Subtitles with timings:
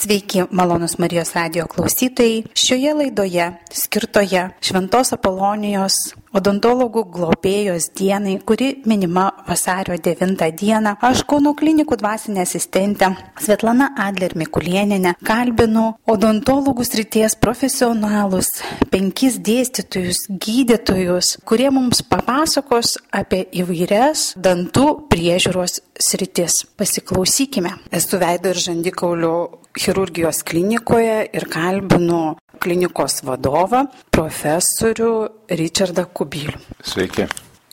[0.00, 2.44] Sveiki, malonus Marijos radio klausytojai.
[2.56, 5.92] Šioje laidoje skirtoje Šventos Apolonijos
[6.36, 13.10] odontologų globėjos dienai, kuri minima vasario 9 dieną, aš Kauno klinikų dvasinė asistentė
[13.40, 18.50] Svetlana Adler Mikulieninė kalbinu odontologų srities profesionalus,
[18.90, 26.64] penkis dėstytojus, gydytojus, kurie mums papasakos apie įvairias dantų priežiūros sritis.
[26.80, 27.74] Pasiklausykime.
[27.94, 29.34] Esu veido ir žandikaulių
[29.78, 35.12] chirurgijos klinikoje ir kalbinu klinikos vadovą, profesorių
[35.60, 36.58] Richardą Kubilių.
[36.86, 37.28] Sveiki.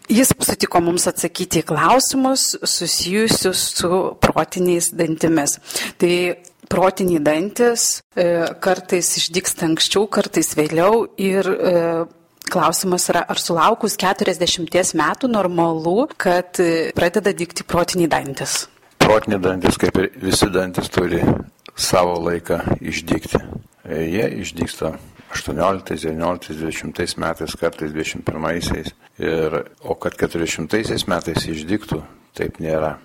[0.08, 3.90] Jis sutiko mums atsakyti į klausimus susijusius su
[4.24, 5.58] protiniais dantimis.
[6.00, 6.14] Tai
[6.72, 11.74] protiniai dantis e, kartais išdyksta anksčiau, kartais vėliau ir e,
[12.48, 18.62] Klausimas yra, ar sulaukus 40 metų normalu, kad e, pradeda dykti protiniai dantis?
[19.04, 21.20] Protiniai dantis, kaip ir visi dantis, turi
[21.76, 23.42] savo laiką išdygti.
[23.88, 24.94] Jie išdygsta
[25.32, 28.94] 18, 19, 20 metais, kartais 21-aisiais.
[29.18, 32.02] Ir, o kad 400 metais išdygtų,
[32.38, 32.98] taip nėra.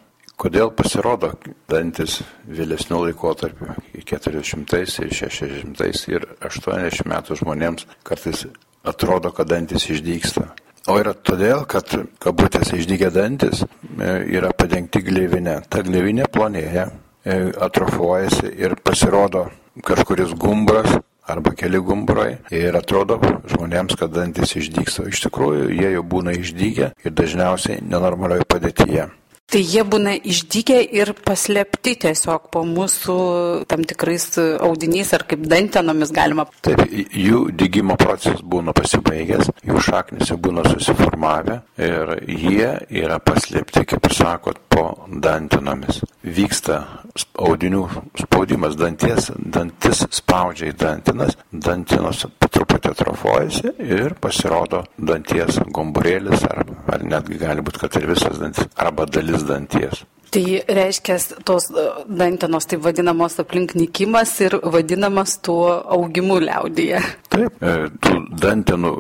[0.42, 1.30] Kodėl pasirodo
[1.70, 2.18] dantis
[2.50, 8.46] vėlesnių laikotarpių, į 400 ir 600 ir 80 metų žmonėms kartais
[8.82, 10.48] atrodo, kad dantis išdygsta.
[10.90, 11.86] O yra todėl, kad
[12.18, 15.60] kabutėse išdygę dantis e, yra padengti gleivinė.
[15.70, 16.88] Ta gleivinė plonėja,
[17.24, 19.44] E, atrofuojasi ir pasirodo
[19.80, 25.06] kažkuris gumbras arba keli gumbrai ir atrodo žmonėms, kad dantis išdyksta.
[25.08, 29.08] Iš tikrųjų, jie jau būna išdygę ir dažniausiai nenormalioje padėtyje.
[29.52, 33.16] Tai jie būna išdygę ir paslėpti tiesiog po mūsų
[33.68, 36.46] tam tikrais audiniais ar kaip dantenomis galima.
[36.64, 42.70] Taip, jų dygimo procesas būna pasibaigęs, jų šaknis jau būna susiformavę ir jie
[43.02, 46.00] yra paslėpti, kaip ir sakot, po dantenomis.
[46.24, 46.80] Vyksta
[47.18, 47.82] audinių
[48.22, 57.04] spaudimas danties, dantis spaudžia į dantinas, dantinos truputį atrofuojasi ir pasirodo danties gomburėlis, ar, ar
[57.04, 60.04] netgi gali būti, kad ir visas dantis, arba dalis danties.
[60.32, 65.66] Tai reiškia, tos e, dantenos taip vadinamos aplink nikimas ir vadinamas tuo
[65.96, 67.02] augimu liaudyje.
[67.32, 68.92] Taip, e, tų dantenų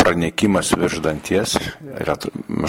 [0.00, 1.58] pranekimas virš danties
[2.00, 2.16] yra,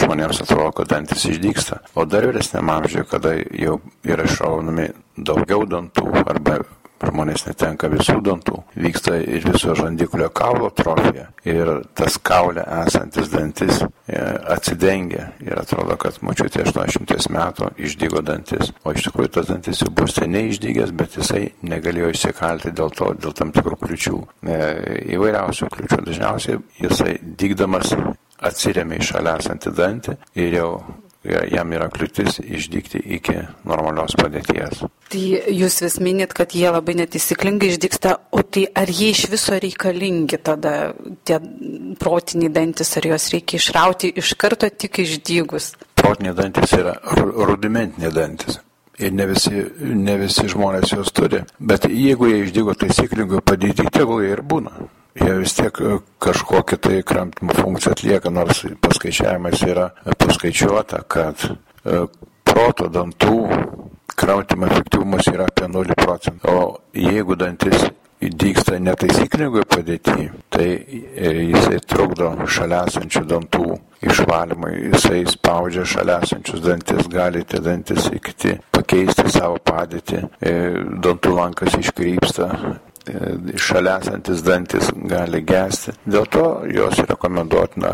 [0.04, 1.82] žmonėms atrodo, kad dantis išdyksta.
[1.96, 6.60] O dar vyresnėm amžiuje, kada jau yra išraunami daugiau dantų arba
[7.04, 11.28] žmonės netenka visų dantų, vyksta ir viso žandiklio kaulo atrofija.
[11.48, 14.20] Ir tas kaulė esantis dantis e,
[14.56, 15.30] atsidengia.
[15.44, 20.10] Ir atrodo, kad mačiutė 80 metų išdygo dantis, o iš tikrųjų tas dantis jau buvo
[20.12, 24.60] seniai išdygęs, bet jisai negalėjo įsikalti dėl to, dėl tam tikrų kliučių, e,
[25.18, 26.04] įvairiausių kliučių.
[26.06, 27.96] Dažniausiai jisai dygdamas
[28.46, 30.70] atsiriamė į šalia esantį dantį ir jau
[31.26, 33.36] jam yra kliūtis išdygti iki
[33.68, 34.84] normalios padėties.
[35.12, 39.58] Tai jūs vis minit, kad jie labai netisiklingai išdyksta, o tai ar jie iš viso
[39.62, 40.94] reikalingi tada,
[41.28, 41.40] tie
[42.02, 45.74] protiniai dantis, ar juos reikia išrauti iš karto tik išdygus?
[46.02, 48.62] Protiniai dantis yra rudimentiniai dantis.
[48.96, 51.42] Ir ne visi, ne visi žmonės juos turi.
[51.60, 54.72] Bet jeigu jie išdygo taisyklingai padėti, tegul jie ir būna
[55.16, 59.90] jie vis tiek e, kažkokią tai kramtymo funkciją atlieka, nors paskaičiavimais yra
[60.20, 62.06] paskaičiuota, kad e,
[62.44, 63.38] proto dantų
[64.16, 66.52] kramtymo efektyvumas yra apie 0 procentų.
[66.52, 66.66] O
[66.96, 67.88] jeigu dantis
[68.26, 73.68] įdyksta netaisyklingoje padėtyje, tai e, jisai trukdo šalia esančių dantų
[74.06, 80.22] išvalymui, jisai spaudžia šalia esančius dantis, gali tie dantis įkti, pakeisti savo padėtį,
[81.02, 82.50] dantų lankas iškrypsta,
[83.58, 85.94] šalia esantis dantis gali gesti.
[86.06, 87.94] Dėl to jos rekomenduotina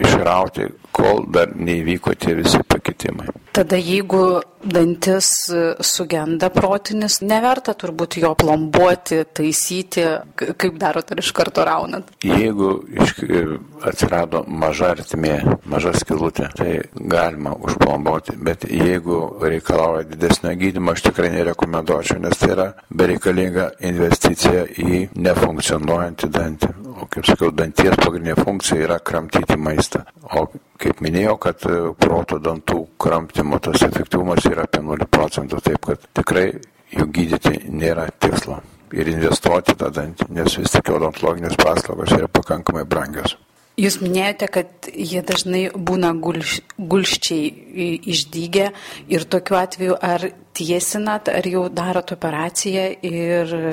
[0.00, 3.28] išrauti, kol dar neįvyko tie visi pakitimai.
[3.54, 5.28] Tada jeigu dantis
[5.86, 10.02] sugenda protinis, neverta turbūt jo plombuoti, taisyti,
[10.34, 12.10] kaip darot ar iš karto raunat.
[12.26, 13.12] Jeigu iš,
[13.86, 15.36] atsirado maža artimė,
[15.70, 16.72] maža skilutė, tai
[17.14, 24.66] galima užplombuoti, bet jeigu reikalauja didesnio gydymo, aš tikrai nerekomenduočiau, nes tai yra bereikalinga investicija
[24.82, 26.74] į nefunkcionuojantį dantį.
[26.94, 30.04] O kaip sakiau, danties pagrindinė funkcija yra kramtyti maistą.
[30.34, 30.48] O
[30.84, 31.64] kaip minėjau, kad
[32.00, 36.46] proto dantų kramtymo tas efektyvumas yra apie 0 procentų, taip kad tikrai
[36.94, 38.60] jų gydyti nėra tikslo.
[38.94, 43.34] Ir investuoti tada, nes vis tik odontologinės paslaugos yra pakankamai brangios.
[43.80, 48.68] Jūs minėjote, kad jie dažnai būna gulš, gulščiai išdygę
[49.10, 53.72] ir tokiu atveju ar tiesinat, ar jau darot operaciją ir e,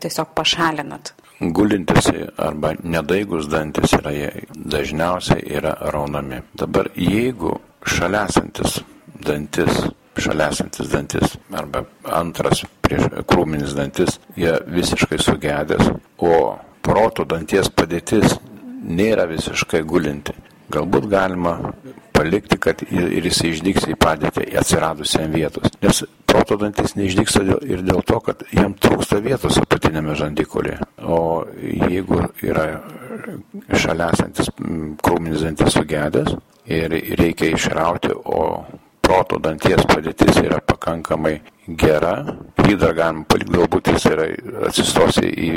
[0.00, 1.12] tiesiog pašalinat?
[1.52, 2.08] Gulintis
[2.38, 4.12] arba nedaigus dantis yra,
[4.54, 6.40] dažniausiai yra raunami.
[6.56, 8.78] Dabar jeigu šalia esantis
[9.26, 9.82] dantis,
[10.16, 11.84] šalia esantis dantis arba
[12.20, 18.38] antras prieš krūminis dantis, jie visiškai sugedęs, o proto danties padėtis
[18.84, 20.34] nėra visiškai gulinti.
[20.72, 21.58] Galbūt galima
[22.14, 25.74] palikti, kad ir jis išdyks į padėtį atsiradusiam vietos.
[25.82, 29.58] Nes proto dantis neišdyksta ir dėl to, kad jam trūksta vietos
[29.94, 30.80] apatinėme žandikulėje.
[31.06, 32.80] O jeigu yra
[33.70, 34.50] šalia esantis
[35.02, 36.34] krūminis dantis sugedęs
[36.66, 38.64] ir reikia išrauti, o
[39.04, 42.24] proto danties padėtis yra pakankamai gera,
[42.64, 44.28] jį dar galima palikti, galbūt jis yra
[44.68, 45.50] atsistosi į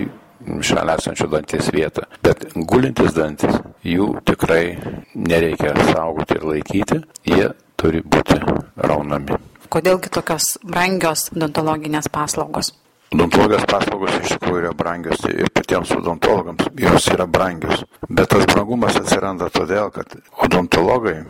[0.61, 2.05] šalia esančio danties vietą.
[2.21, 4.77] Bet gulintis dantis, jų tikrai
[5.15, 8.41] nereikia saugoti ir laikyti, jie turi būti
[8.77, 9.39] raunami.
[9.67, 12.71] Kodėlgi tokios brangios odontologinės paslaugos?
[13.13, 17.85] Odontologijos paslaugos iš tikrųjų yra brangios ir patiems odontologams jos yra brangios.
[18.09, 21.21] Bet tas brangumas atsiranda todėl, kad odontologai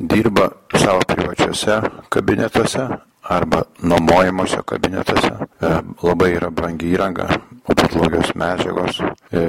[0.00, 2.86] dirba savo privačiuose kabinetuose
[3.28, 5.32] arba nuomojimuose kabinetuose.
[5.60, 5.72] E,
[6.02, 7.28] labai yra brangi įranga,
[7.68, 9.46] odontologijos medžiagos, e,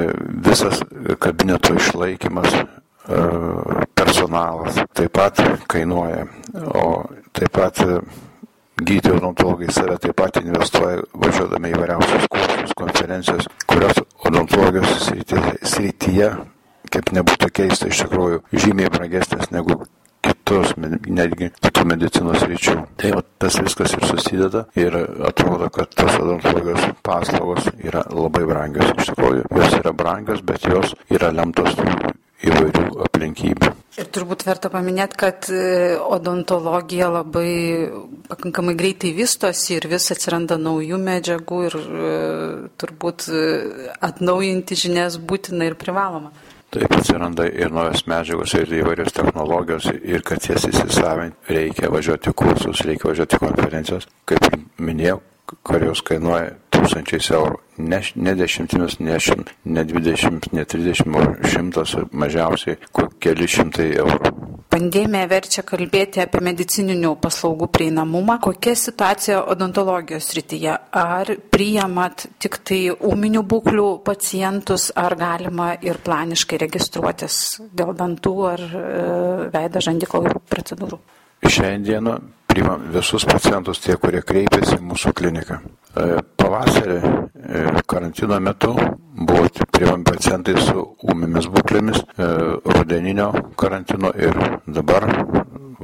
[0.49, 0.81] visas
[1.23, 3.21] kabineto išlaikymas, e,
[3.95, 5.39] personalas taip pat
[5.71, 6.25] kainuoja,
[6.75, 7.79] o taip pat
[8.79, 16.31] gydytojai odontologai save taip pat investuoja važiuodami į vairiausius kursus, konferencijas, kurios odontologijos srityje, srityje
[16.93, 19.81] kaip nebūtų keista, iš tikrųjų žymiai brangesnės negu
[20.25, 22.75] kitus, netgi kitų medicinos ryčių.
[22.99, 24.97] Tai va, tas viskas ir susideda ir
[25.29, 28.91] atrodo, kad tos odontologijos paslaugos yra labai brangios.
[28.97, 31.77] Iš tikrųjų, jos yra brangios, bet jos yra lemtos
[32.45, 33.71] įvairių aplinkybių.
[33.99, 37.49] Ir turbūt verta paminėti, kad e, odontologija labai
[38.29, 42.13] pakankamai greitai vystosi ir vis atsiranda naujų medžiagų ir e,
[42.79, 43.41] turbūt e,
[44.07, 46.31] atnaujinti žinias būtina ir privaloma.
[46.69, 52.85] Taip atsiranda ir naujos medžiagos, ir įvairios technologijos, ir kad jas įsisavinti, reikia važiuoti kursus,
[52.85, 54.05] reikia važiuoti konferencijas.
[54.29, 54.45] Kaip
[54.77, 55.17] minėjau,
[55.65, 57.59] kurios kainuoja tūkstančiais eurų.
[57.79, 62.79] Ne, ne dešimtimis, ne, šimt, ne dvidešimt, ne trisdešimt, o šimtas mažiausiai
[63.23, 64.31] keli šimtai eurų.
[64.69, 68.35] Pandemija verčia kalbėti apie medicininių paslaugų prieinamumą.
[68.43, 70.75] Kokia situacija odontologijos rytyje?
[70.93, 77.39] Ar priimat tik tai ūminių būklių pacientus, ar galima ir planiškai registruotis
[77.73, 78.83] dėl dantų ar e,
[79.55, 81.01] veido žandikaulių procedūrų?
[81.49, 85.59] Šiandieną priimam visus pacientus, tie, kurie kreipiasi į mūsų kliniką.
[85.61, 86.05] E,
[86.39, 92.29] pavasarį e, karantino metu buvo priimami pacientai su ūmimis būklėmis, e,
[92.75, 95.07] rudeninio karantino ir dabar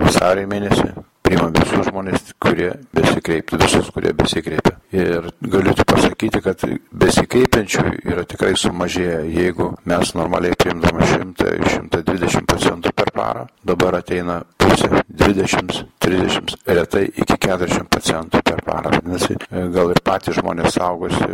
[0.02, 0.94] vasarį mėnesį
[1.26, 4.76] priimam visus žmonės, kurie besikreipia, visus, kurie besikreipia.
[4.96, 6.62] Ir galiu pasakyti, kad
[7.04, 9.18] besikreipiančių yra tikrai sumažėję.
[9.34, 17.40] Jeigu mes normaliai priimdame 100-120 pacientų per parą, dabar ateina pusė, 20, 30, retai iki
[17.48, 18.96] 40 pacientų per parą.
[18.96, 19.40] Vadinasi,
[19.76, 21.30] gal ir patys žmonės saugosi,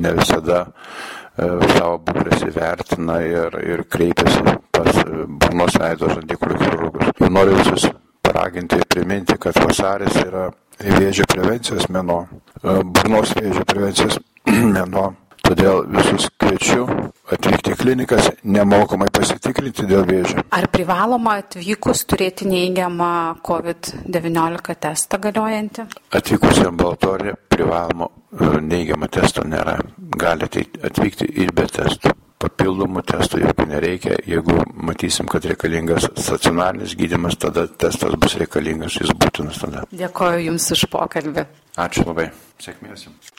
[0.00, 7.18] ne visada e, savo būklės įvertina ir, ir kreipiasi pas burnos veido žandiklių chirurgus.
[7.20, 7.90] Ir noriu visus
[8.30, 10.50] paraginti ir priminti, kad vasaris yra
[10.80, 12.20] vėžio prevencijos mėno,
[12.62, 14.20] e, burnos vėžio prevencijos
[14.76, 15.10] mėno.
[15.40, 16.84] Todėl visus kviečiu
[17.32, 20.44] atvykti į klinikas, nemokamai pasitikrinti dėl vėžio.
[20.54, 23.10] Ar privaloma atvykus turėti neįgiamą
[23.48, 25.88] COVID-19 testą galiojantį?
[26.20, 29.80] Atvykus į ambulatoriją privaloma e, neįgiamą testo nėra.
[30.20, 34.16] Galite atvykti ir be testų papildomų testų jokių nereikia.
[34.28, 39.84] Jeigu matysim, kad reikalingas stacionarinis gydimas, tada testas bus reikalingas, jis būtinas tada.
[39.92, 41.46] Dėkoju Jums už pokalbį.
[41.80, 42.30] Ačiū labai.
[42.62, 43.36] Sėkmės Jums.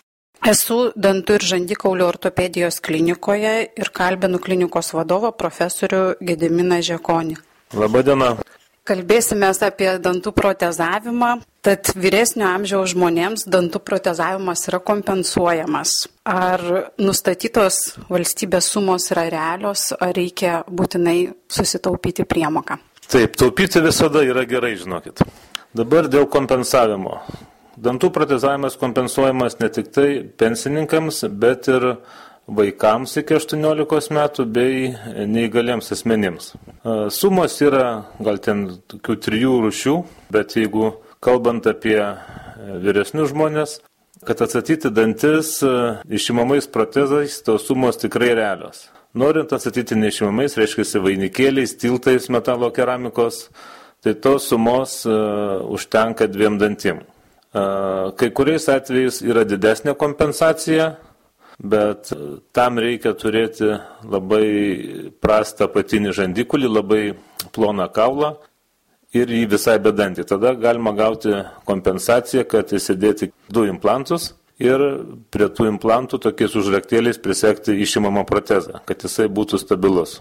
[0.49, 7.37] Esu dantų ir žandikaulio ortopedijos klinikoje ir kalbinu klinikos vadovą profesorių Gediminą Žekonį.
[7.77, 8.33] Labadiena.
[8.91, 11.29] Kalbėsime apie dantų protezavimą.
[11.63, 15.93] Tad vyresnio amžiaus žmonėms dantų protezavimas yra kompensuojamas.
[16.27, 16.59] Ar
[16.99, 17.77] nustatytos
[18.11, 22.81] valstybės sumos yra realios, ar reikia būtinai susitaupyti priemoką?
[23.07, 25.23] Taip, taupyti visada yra gerai, žinokit.
[25.71, 27.21] Dabar dėl kompensavimo.
[27.79, 31.93] Dantų protezavimas kompensuojamas ne tik tai pensininkams, bet ir
[32.51, 34.91] vaikams iki 18 metų bei
[35.27, 36.51] neįgaliems asmenims.
[37.13, 37.85] Sumos yra
[38.19, 39.95] gal ten tokių trijų rušių,
[40.33, 40.93] bet jeigu
[41.23, 41.99] kalbant apie
[42.83, 43.77] vyresnius žmonės,
[44.27, 45.59] kad atstatyti dantis
[46.09, 48.89] išimamais protezais, tos sumos tikrai realios.
[49.13, 53.49] Norint atstatyti neišimamais, reiškia vainikėliais, tiltais metalo keramikos,
[54.01, 57.01] tai tos sumos uh, užtenka dviem dantim.
[57.51, 60.93] Uh, kai kuriais atvejais yra didesnė kompensacija,
[61.61, 62.09] bet
[62.55, 63.69] tam reikia turėti
[64.09, 64.45] labai
[65.21, 67.01] prastą patinį žandikulį, labai
[67.53, 68.35] ploną kaulą
[69.13, 70.25] ir jį visai bedantį.
[70.27, 71.35] Tada galima gauti
[71.67, 74.81] kompensaciją, kad įsidėti du implantus ir
[75.33, 80.19] prie tų implantų tokiais užraktėliais prisekti išimamą protezą, kad jisai būtų stabilus.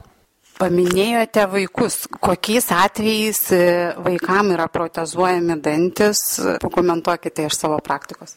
[0.61, 2.03] Paminėjote vaikus.
[2.21, 3.63] Kokiais atvejais e,
[4.05, 6.21] vaikam yra protezuojami dantis?
[6.61, 8.37] Pakomentuokite iš savo praktikos.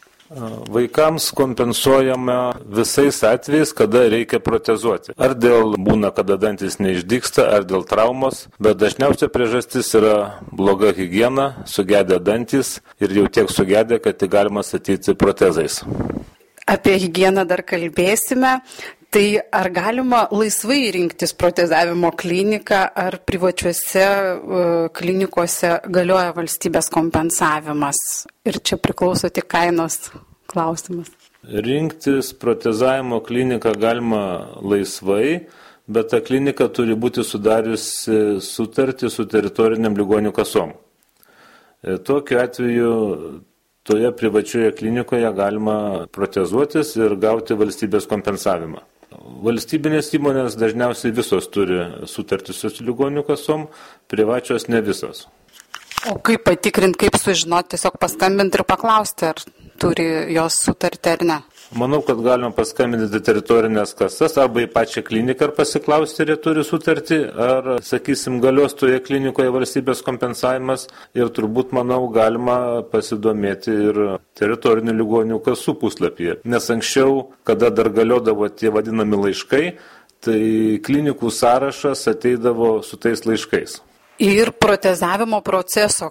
[0.74, 5.14] Vaikams kompensuojama visais atvejais, kada reikia protezuoti.
[5.18, 11.66] Ar dėl būna, kada dantis neišdyksta, ar dėl traumos, bet dažniausia priežastis yra bloga hygiena,
[11.70, 15.84] sugedę dantis ir jau tiek sugedę, kad tik galima statyti protezais.
[16.68, 18.62] Apie higieną dar kalbėsime.
[19.14, 28.00] Tai ar galima laisvai rinktis protezavimo kliniką, ar privačiuose uh, klinikose galioja valstybės kompensavimas?
[28.50, 30.00] Ir čia priklauso tik kainos
[30.50, 31.12] klausimas.
[31.46, 34.24] Rinktis protezavimo kliniką galima
[34.66, 35.44] laisvai,
[35.86, 40.72] bet ta klinika turi būti sudariusi sutartį su teritoriniam ligonių kasom.
[41.84, 42.90] E, tokiu atveju
[43.86, 45.78] toje privačioje klinikoje galima
[46.18, 48.82] protezuotis ir gauti valstybės kompensavimą.
[49.24, 51.80] Valstybinės įmonės dažniausiai visos turi
[52.12, 53.70] sutartį su ligonių kasom,
[54.12, 55.28] privačios ne visos.
[56.12, 59.40] O kaip patikrinti, kaip sužinoti, tiesiog paskambinti ir paklausti, ar
[59.80, 61.38] turi jos sutartį ar ne?
[61.74, 66.66] Manau, kad galima paskambinti teritorinės kasas arba į pačią kliniką ir pasiklausti, ar jie turi
[66.68, 70.86] sutartį, ar, sakysim, galios toje klinikoje valstybės kompensavimas
[71.18, 72.58] ir turbūt, manau, galima
[72.92, 74.02] pasidomėti ir
[74.38, 76.38] teritorinių ligonių kasų puslapyje.
[76.46, 79.64] Nes anksčiau, kada dar galiodavo tie vadinami laiškai,
[80.24, 80.44] tai
[80.86, 83.80] klinikų sąrašas ateidavo su tais laiškais.
[84.22, 86.10] Ir protezavimo proceso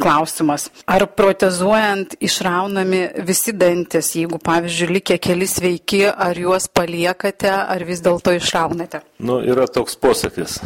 [0.00, 0.68] klausimas.
[0.86, 8.00] Ar protezuojant išraunami visi dantis, jeigu, pavyzdžiui, likę keli sveiki, ar juos paliekate, ar vis
[8.04, 9.02] dėlto išraunate?
[9.18, 10.60] Nu, yra toks posakis.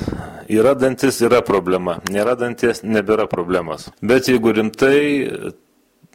[0.53, 1.97] Yra dantis, yra problema.
[2.13, 3.89] Nėra danties, nebėra problemas.
[4.05, 5.01] Bet jeigu rimtai,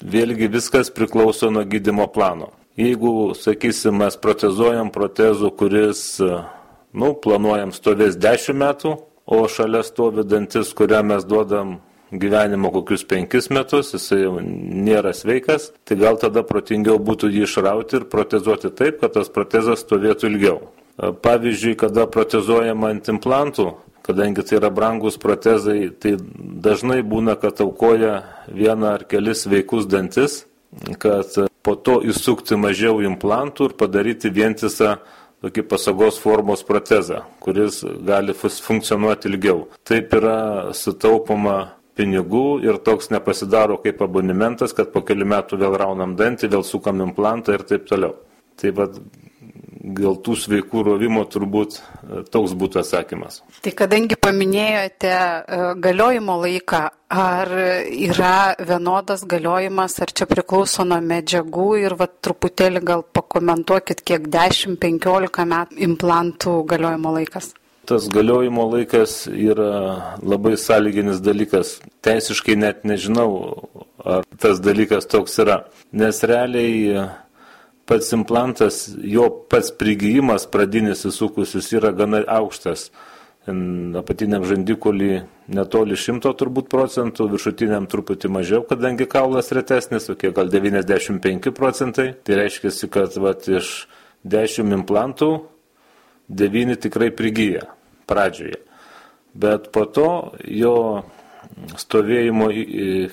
[0.02, 2.54] vėlgi viskas priklauso nuo gydimo plano.
[2.80, 9.00] Jeigu, sakysim, mes protezuojam protezų, kuris, nu, planuojam stovės 10 metų,
[9.32, 11.78] o šalia stovi dantis, kuriam mes duodam
[12.12, 18.02] gyvenimo kokius penkis metus, jisai jau nėra sveikas, tai gal tada protingiau būtų jį išrauti
[18.02, 20.58] ir protezuoti taip, kad tas protezas stovėtų ilgiau.
[21.00, 23.70] Pavyzdžiui, kada protezuojama ant implantų,
[24.04, 26.18] kadangi tai yra brangus protezai, tai
[26.68, 30.42] dažnai būna, kad aukoja vieną ar kelis sveikus dantis,
[31.00, 31.32] kad
[31.64, 34.98] po to įsukti mažiau implantų ir padaryti vientisą
[35.42, 39.66] tokį pasagos formos protezą, kuris gali funkcionuoti ilgiau.
[39.88, 41.58] Taip yra sutaupoma
[41.98, 47.02] pinigų ir toks nepasidaro kaip abonementas, kad po kelių metų vėl raunam dantį, vėl sukam
[47.04, 48.16] implantą ir taip toliau.
[48.62, 49.02] Tai vad
[49.82, 53.42] dėl tų sveikų rovimo turbūt e, toks būtų atsakymas.
[53.66, 57.54] Tai kadangi paminėjote e, galiojimo laiką, ar
[57.92, 65.50] yra vienodas galiojimas, ar čia priklauso nuo medžiagų ir va, truputėlį gal pakomentuokit, kiek 10-15
[65.56, 67.52] metų implantų galiojimo laikas?
[67.90, 69.72] Tas galiojimo laikas yra
[70.22, 71.80] labai sąlyginis dalykas.
[72.06, 73.32] Teisiškai net nežinau,
[74.06, 75.64] ar tas dalykas toks yra.
[75.92, 77.10] Nes realiai
[77.92, 82.88] pats implantas, jo pats prigijimas pradinis įsukusius yra gana aukštas.
[84.00, 91.52] Apatiniam žandikulį netoli 100 turbūt procentų, viršutiniam truputį mažiau, kadangi kaulas retesnis, tokie gal 95
[91.58, 92.12] procentai.
[92.24, 93.90] Tai reiškia, kad vat, iš
[94.24, 95.32] 10 implantų
[96.32, 97.66] 9 tikrai prigyja
[98.08, 98.62] pradžioje.
[99.34, 100.10] Bet po to
[100.48, 101.04] jo
[101.80, 102.50] stovėjimo,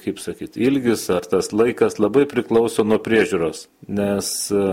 [0.02, 4.64] kaip sakyti, ilgis ar tas laikas labai priklauso nuo priežiūros, nes e,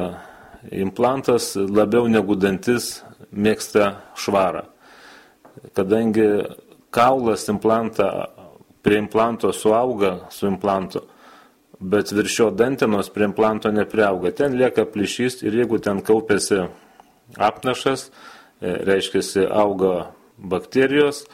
[0.86, 4.65] implantas labiau negu dantis mėgsta švarą.
[5.75, 6.27] Kadangi
[6.95, 8.10] kaulas implantą,
[8.86, 11.01] prie implanto suauga su implantu,
[11.79, 14.31] bet viršio dantenos prie implanto nepriauga.
[14.31, 16.67] Ten lieka plyšys ir jeigu ten kaupėsi
[17.41, 18.10] apnašas,
[18.62, 21.25] e, reiškia, auga bakterijos,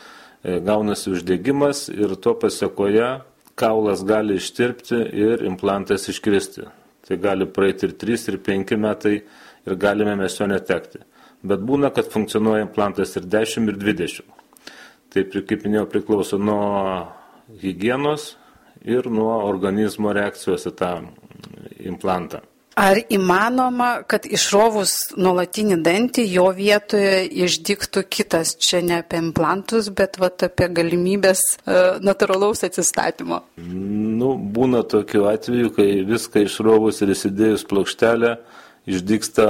[0.43, 3.21] gaunasi uždegimas ir to pasiekoje
[3.55, 6.65] kaulas gali ištirpti ir implantas iškristi.
[7.07, 9.15] Tai gali praeiti ir 3, ir 5 metai
[9.65, 11.01] ir galime mes jo netekti.
[11.43, 14.21] Bet būna, kad funkcionuoja implantas ir 10, ir 20.
[15.11, 17.09] Tai, kaip minėjau, priklauso nuo
[17.61, 18.35] hygienos
[18.85, 20.91] ir nuo organizmo reakcijos į tą
[21.81, 22.41] implantą.
[22.81, 30.17] Ar įmanoma, kad išrovus nuolatinį dantį jo vietoje išdiktų kitas, čia ne apie implantus, bet
[30.21, 33.43] vat, apie galimybės e, natūralaus atsistatymo?
[33.61, 38.33] Nu, būna tokiu atveju, kai viską išrovus ir įsidėjus plokštelę,
[38.89, 39.47] išdyksta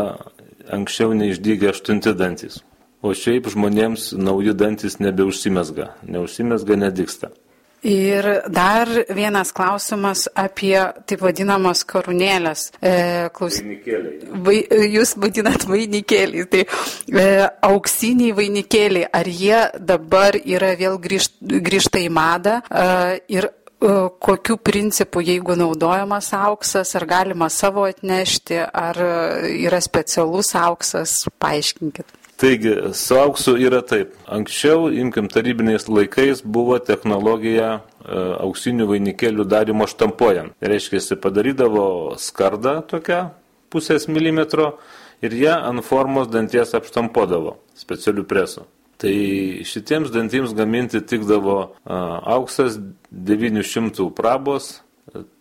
[0.76, 2.60] anksčiau neišdygę aštunti dantis.
[3.02, 7.32] O šiaip žmonėms nauji dantis nebeužsimesga, neužsimesga, nediksta.
[7.82, 10.76] Ir dar vienas klausimas apie
[11.10, 12.68] taip vadinamas karūnėlės.
[12.78, 12.92] E,
[13.34, 13.58] klaus...
[13.58, 14.20] Vainikėliai.
[14.46, 14.58] Vai,
[14.94, 16.46] jūs vadinat vainikėliai.
[16.52, 17.26] Tai e,
[17.66, 22.86] auksiniai vainikėliai, ar jie dabar yra vėl grįžt, grįžta į madą e,
[23.34, 23.52] ir e,
[24.30, 29.02] kokiu principu, jeigu naudojamas auksas, ar galima savo atnešti, ar
[29.50, 32.21] yra specialus auksas, paaiškinkit.
[32.42, 34.16] Taigi, su auksu yra taip.
[34.26, 37.82] Anksčiau, imkim, tarybiniais laikais buvo technologija e,
[38.42, 40.56] auksinių vainikėlių darimo štampuojant.
[40.58, 41.86] Tai reiškia, jis padarydavo
[42.18, 43.28] skardą tokią
[43.70, 44.72] pusės milimetro
[45.22, 48.66] ir ją ant formos danties apštampuodavo specialių presų.
[49.02, 49.16] Tai
[49.66, 52.02] šitiems dantims gaminti tikdavo a,
[52.40, 52.82] auksas
[53.14, 54.80] 900 prabos,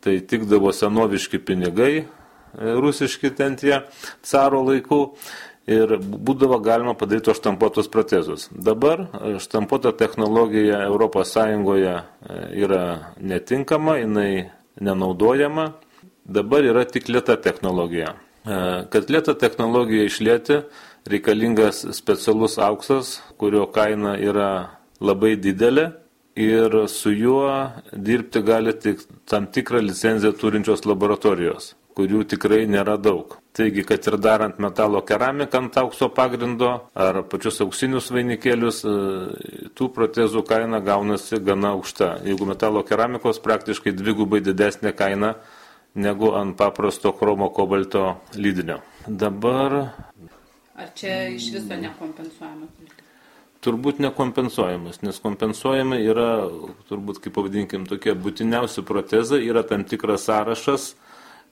[0.04, 3.86] tai tikdavo senoviški pinigai, e, rusiški ten tie
[4.20, 5.06] caro laikų
[5.68, 8.48] ir būdavo galima padaryti štampuotus protezus.
[8.50, 9.06] Dabar
[9.42, 12.00] štampuota technologija ES e,
[12.64, 14.50] yra netinkama, jinai
[14.80, 15.72] nenaudojama,
[16.24, 18.14] dabar yra tik lieta technologija.
[18.44, 20.62] E, kad lieta technologija išlėti,
[21.08, 25.90] reikalingas specialus auksas, kurio kaina yra labai didelė
[26.36, 33.36] ir su juo dirbti gali tik tam tikrą licenciją turinčios laboratorijos kurių tikrai nėra daug.
[33.56, 38.92] Taigi, kad ir darant metalo keramiką ant aukso pagrindo ar pačius auksinius vainikėlius, e,
[39.76, 42.12] tų protezų kaina gaunasi gana aukšta.
[42.24, 45.34] Jeigu metalo keramikos praktiškai dvigubai didesnė kaina
[45.94, 48.78] negu ant paprasto chromo kobalto lydinio.
[49.06, 49.76] Dabar.
[50.80, 52.96] Ar čia iš viso nekompensuojamas?
[53.60, 56.30] Turbūt nekompensuojamas, nes kompensuojami yra,
[56.88, 60.94] turbūt kaip pavadinkim, tokie būtiniausi protezai, yra tam tikras sąrašas,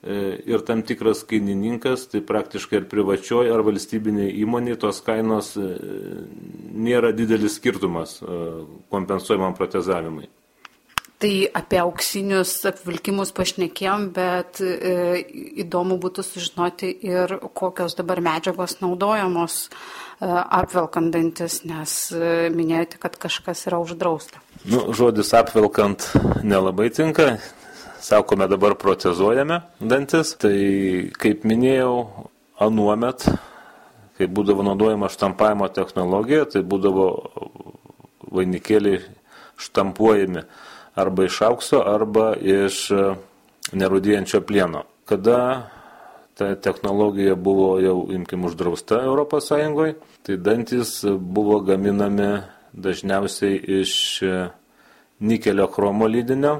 [0.03, 5.69] ir tam tikras kainininkas, tai praktiškai ir privačioji ar valstybinė įmonė, tos kainos e,
[6.87, 8.37] nėra didelis skirtumas e,
[8.93, 10.29] kompensuojamam protezavimui.
[11.19, 15.19] Tai apie auksinius apvilkimus pašnekėjom, bet e,
[15.65, 19.71] įdomu būtų sužinoti ir kokios dabar medžiagos naudojamos e,
[20.23, 24.39] apvelkant dantis, nes e, minėjote, kad kažkas yra uždrausta.
[24.63, 26.07] Nu, žodis apvelkant
[26.47, 27.33] nelabai tinka,
[27.99, 31.93] sakome dabar protezuojame dantis, tai kaip minėjau,
[32.59, 33.25] anuomet,
[34.17, 37.07] kai būdavo naudojama štampavimo technologija, tai būdavo
[38.35, 39.01] vainikėliai
[39.59, 40.43] štampuojami
[40.99, 42.87] arba iš aukso, arba iš
[43.75, 44.85] nerudėjančio plieno.
[45.09, 45.69] Kada
[46.39, 49.49] ta technologija buvo jau, imkim, uždrausta ES,
[50.23, 52.31] tai dantis buvo gaminami
[52.73, 53.93] dažniausiai iš
[55.19, 56.59] nikelio chromo lydinio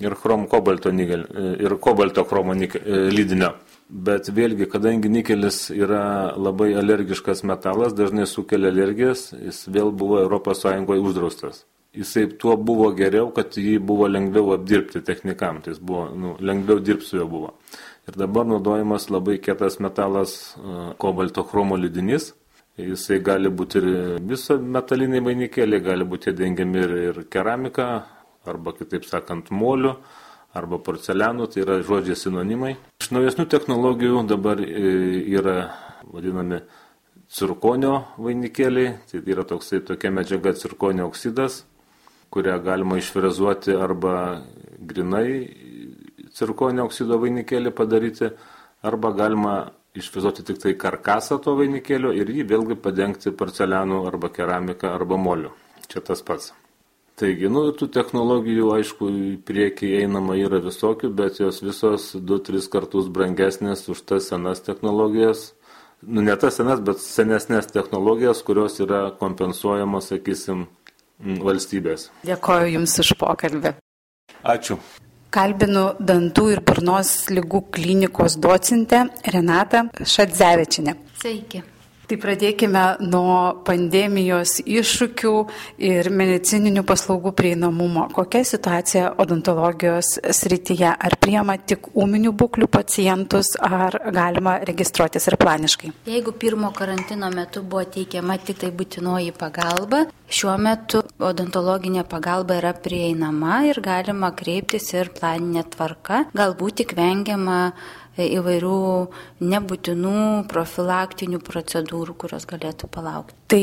[0.00, 1.26] ir chrom kobalto nikel,
[1.60, 3.54] ir kobalto chromo nikel, lydinio.
[3.90, 10.64] Bet vėlgi, kadangi nikelis yra labai alergiškas metalas, dažnai sukelia alergijas, jis vėl buvo ES
[11.00, 11.64] uždraustas.
[11.90, 16.78] Jisai tuo buvo geriau, kad jį buvo lengviau apdirbti technikam, tai jis buvo, nu, lengviau
[16.78, 17.50] dirbti su juo buvo.
[18.06, 20.54] Ir dabar naudojamas labai kietas metalas
[21.02, 22.30] kobalto chromo lydinys.
[22.78, 23.88] Jisai gali būti ir
[24.22, 27.88] viso metaliniai vainikėliai, gali būti dengiami ir, ir keramika,
[28.50, 29.96] arba kitaip sakant moliu,
[30.54, 32.74] arba porcelianu, tai yra žodžiai sinonimai.
[33.02, 34.92] Iš naujesnių technologijų dabar e,
[35.30, 35.56] yra
[36.10, 36.60] vadinami
[37.30, 41.62] cirkonio vainikėliai, tai yra toksai tokia medžiaga cirkonio oksidas,
[42.34, 44.14] kurią galima išfrezuoti arba
[44.90, 45.28] grinai
[46.34, 48.32] cirkonio oksido vainikėlį padaryti,
[48.82, 49.54] arba galima
[49.94, 55.54] išfrezuoti tik tai karkasą to vainikėlio ir jį vėlgi padengti porcelianu arba keramika arba moliu.
[55.90, 56.52] Čia tas pats.
[57.20, 63.10] Taigi, nu, tų technologijų, aišku, į priekį einama yra visokių, bet jos visos 2-3 kartus
[63.12, 65.50] brangesnės už tas senas technologijas.
[66.00, 70.64] Nu, ne tas senas, bet senesnės technologijas, kurios yra kompensuojamos, sakysim,
[71.44, 72.08] valstybės.
[72.24, 73.74] Dėkoju Jums už pokalbį.
[74.40, 74.78] Ačiū.
[75.30, 80.96] Kalbinu dantų ir burnos lygų klinikos docentę Renatą Šadzevičinę.
[81.20, 81.60] Sveiki.
[82.10, 85.34] Tai pradėkime nuo pandemijos iššūkių
[85.86, 88.08] ir medicininių paslaugų prieinamumo.
[88.10, 90.88] Kokia situacija odontologijos srityje?
[90.90, 95.92] Ar priema tik ūminių būklių pacientus, ar galima registruotis ir planiškai?
[96.10, 102.74] Jeigu pirmo karantino metu buvo teikiama tik tai būtinoji pagalba, šiuo metu odontologinė pagalba yra
[102.74, 106.24] prieinama ir galima kreiptis ir planinė tvarka.
[106.34, 107.68] Galbūt tik vengiama
[108.36, 108.78] įvairių
[109.40, 110.16] nebūtinų
[110.50, 113.36] profilaktinių procedūrų, kurios galėtų palaukti.
[113.50, 113.62] Tai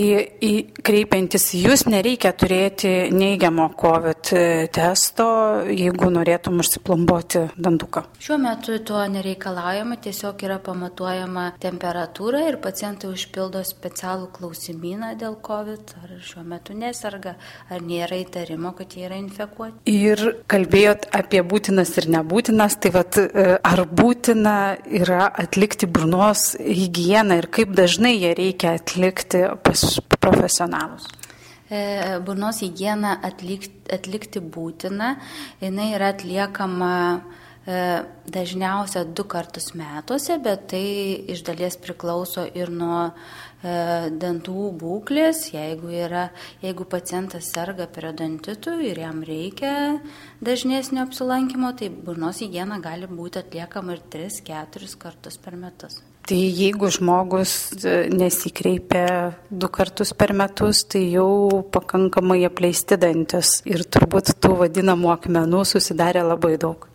[0.84, 4.32] kreipiantis jūs nereikia turėti neigiamo COVID
[4.76, 5.28] testo,
[5.72, 8.04] jeigu norėtum užsiplombuoti dantuką.
[8.20, 15.96] Šiuo metu to nereikalaujama, tiesiog yra pamatuojama temperatūra ir pacientai užpildo specialų klausimyną dėl COVID,
[16.04, 17.38] ar šiuo metu nesarga,
[17.72, 19.80] ar nėra įtarimo, kad jie yra infekuoti.
[19.88, 24.47] Ir kalbėjot apie būtinas ir nebūtinas, tai vad, e, ar būtina
[24.86, 29.84] yra atlikti burnos higieną ir kaip dažnai ją reikia atlikti pas
[30.20, 31.08] profesionalus?
[31.70, 35.16] E, burnos higieną atlikti, atlikti būtina.
[35.62, 36.94] Jis yra atliekama
[37.68, 40.86] dažniausia du kartus metuose, bet tai
[41.34, 45.50] iš dalies priklauso ir nuo e, dantų būklės.
[45.52, 46.30] Jeigu, yra,
[46.64, 49.74] jeigu pacientas serga periodontitu ir jam reikia
[50.40, 56.00] dažnesnio apsilankimo, tai burnos higiena gali būti atliekama ir 3-4 kartus per metus.
[56.28, 57.52] Tai jeigu žmogus
[57.84, 65.18] e, nesikreipia du kartus per metus, tai jau pakankamai apleisti dantis ir turbūt tų vadinamų
[65.20, 66.88] akmenų susidarė labai daug.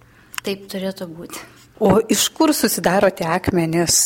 [0.42, 1.42] Taip turėtų būti.
[1.83, 3.98] O iš kur susidaro tie akmenys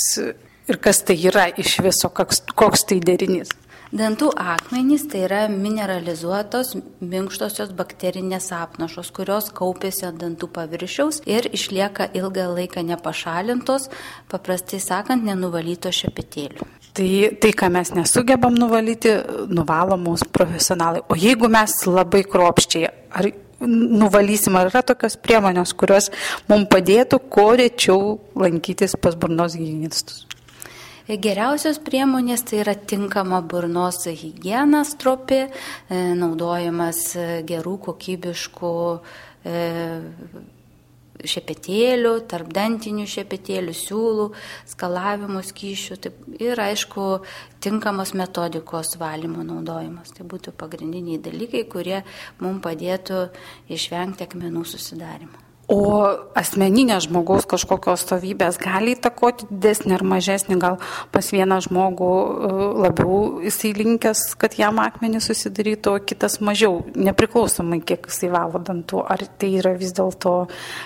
[0.66, 3.53] ir kas tai yra iš viso, koks, koks tai derinys?
[3.96, 12.09] Dantų akmenys tai yra mineralizuotos minkštosios bakterinės apnašos, kurios kaupėsi ant dantų paviršiaus ir išlieka
[12.18, 13.87] ilgą laiką nepašalintos,
[14.33, 16.66] paprastai sakant, nenuvalyto šepetėlių.
[16.96, 19.12] Tai, tai, ką mes nesugebam nuvalyti,
[19.53, 21.05] nuvalo mūsų profesionalai.
[21.07, 26.11] O jeigu mes labai kropščiai, ar nuvalysim, ar yra tokios priemonės, kurios
[26.51, 30.27] mums padėtų kuo rečiau lankytis pas burnos hygienistus?
[31.07, 38.73] Geriausios priemonės tai yra tinkama burnos hygiena stropi, e, naudojimas e, gerų kokybiškų
[39.47, 39.61] e,
[41.30, 44.28] šepetėlių, tarp dantinių šepetėlių, siūlų,
[44.72, 47.06] skalavimo skyšių taip, ir aišku
[47.64, 50.14] tinkamos metodikos valymo naudojimas.
[50.16, 52.02] Tai būtų pagrindiniai dalykai, kurie
[52.42, 53.26] mums padėtų
[53.72, 55.45] išvengti akmenų susidarimo.
[55.66, 55.79] O
[56.38, 60.76] asmeninės žmogaus kažkokios stovybės gali įtakoti didesnį ar mažesnį, gal
[61.11, 62.50] pas vieną žmogų e,
[62.85, 69.02] labiau jisai linkęs, kad jam akmenį susidarytų, o kitas mažiau, nepriklausomai kiek jisai valo dantų.
[69.11, 70.37] Ar tai yra vis dėlto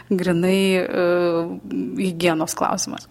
[0.08, 1.52] grinai uh,
[2.00, 3.04] hygienos klausimas?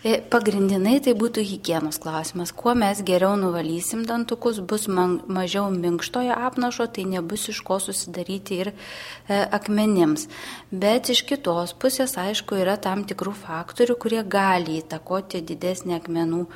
[0.00, 2.54] E, pagrindinai tai būtų hygienos klausimas.
[2.56, 8.62] Kuo mes geriau nuvalysim dantukus, bus man, mažiau minkštojo apnašo, tai nebus iš ko susidaryti
[8.62, 10.24] ir e, akmenims.
[10.72, 16.46] Bet iš kitos pusės, aišku, yra tam tikrų faktorių, kurie gali įtakoti didesnį akmenų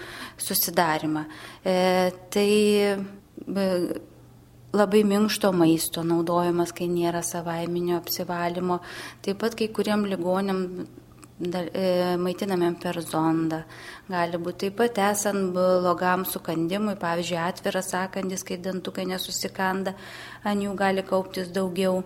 [0.40, 1.28] susidarimą.
[1.68, 1.76] E,
[2.32, 2.48] tai
[2.80, 3.70] e,
[4.72, 8.80] labai minkšto maisto naudojimas, kai nėra savaiminio apsivalymo.
[9.20, 10.68] Taip pat kai kuriam ligonėm
[11.34, 13.64] E, maitinamėm per zondą.
[14.06, 19.96] Gali būti taip pat esant blogam sukandimui, pavyzdžiui, atviras sakandis, kai dantukai nesusikanda,
[20.46, 22.04] ant jų gali kauptis daugiau.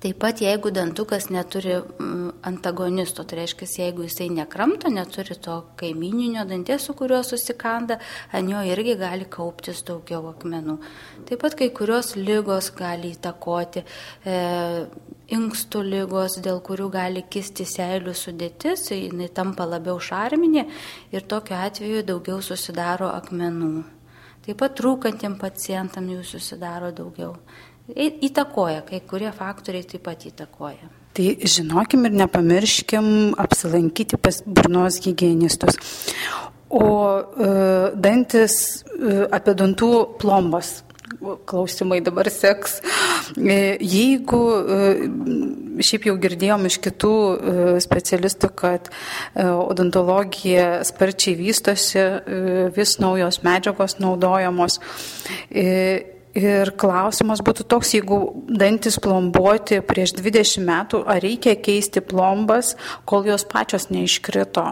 [0.00, 1.76] Taip pat jeigu dantukas neturi
[2.48, 7.98] antagonisto, tai reiškia, jeigu jisai nekramto, neturi to kaimininio danties, su kuriuo susikanda,
[8.32, 10.78] ant jo irgi gali kauptis daugiau akmenų.
[11.28, 13.84] Taip pat kai kurios lygos gali įtakoti.
[14.24, 14.40] E,
[15.32, 20.66] inkstų lygos, dėl kurių gali kisti seilių sudėtis, jinai tampa labiau šarminė
[21.14, 23.84] ir tokiu atveju daugiau susidaro akmenų.
[24.44, 27.38] Taip pat trūkantiem pacientam jų susidaro daugiau.
[27.94, 30.90] Įtakoja, kai kurie faktoriai taip pat įtakoja.
[31.14, 33.06] Tai žinokim ir nepamirškim
[33.38, 35.78] apsilankyti pas burnos hygienistus.
[36.74, 37.50] O e,
[37.94, 40.80] dantis e, apie dantų plombas
[41.48, 42.80] klausimai dabar seks.
[43.36, 48.90] E, jeigu, e, šiaip jau girdėjom iš kitų e, specialistų, kad
[49.44, 52.02] odontologija sparčiai vystosi,
[52.74, 54.78] vis naujos medžiagos naudojamos.
[56.34, 58.18] Ir klausimas būtų toks, jeigu
[58.50, 62.74] dantis plombuoti prieš 20 metų, ar reikia keisti plombas,
[63.06, 64.66] kol jos pačios neiškrito?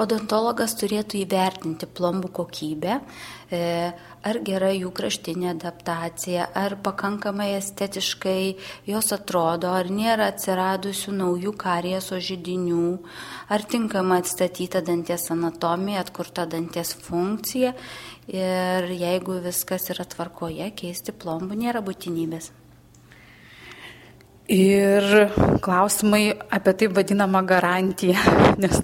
[0.00, 3.00] Odontologas turėtų įvertinti plombų kokybę,
[4.26, 8.54] ar gera jų kraštinė adaptacija, ar pakankamai estetiškai
[8.90, 12.86] jos atrodo, ar nėra atsiradusių naujų karieso žydinių,
[13.48, 17.74] ar tinkama atstatyta danties anatomija, atkurta danties funkcija
[18.30, 22.52] ir jeigu viskas yra tvarkoje, keisti plombų nėra būtinybės.
[24.50, 25.04] Ir
[25.62, 28.18] klausimai apie tai vadinamą garantiją,
[28.62, 28.80] nes